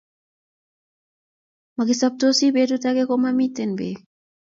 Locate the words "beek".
3.81-3.99